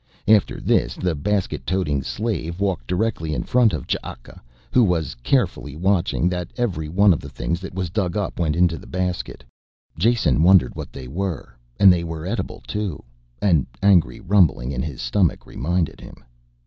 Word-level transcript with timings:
After 0.27 0.59
this 0.59 0.95
the 0.95 1.13
basket 1.13 1.63
toting 1.63 2.01
slave 2.01 2.59
walked 2.59 2.87
directly 2.87 3.35
in 3.35 3.43
front 3.43 3.71
of 3.71 3.85
Ch'aka 3.85 4.41
who 4.73 4.83
was 4.83 5.13
carefully 5.21 5.75
watchful 5.75 6.27
that 6.29 6.47
every 6.57 6.89
one 6.89 7.13
of 7.13 7.19
the 7.19 7.29
things 7.29 7.59
that 7.59 7.75
was 7.75 7.91
dug 7.91 8.17
up 8.17 8.39
went 8.39 8.55
into 8.55 8.79
the 8.79 8.87
basket. 8.87 9.43
Jason 9.99 10.41
wondered 10.41 10.73
what 10.75 10.91
they 10.91 11.07
were 11.07 11.55
and 11.79 11.93
they 11.93 12.03
were 12.03 12.25
edible, 12.25 12.63
too, 12.67 13.03
an 13.43 13.67
angry 13.83 14.19
rumbling 14.19 14.71
in 14.71 14.81
his 14.81 15.03
stomach 15.03 15.45
reminded 15.45 16.01
him. 16.01 16.15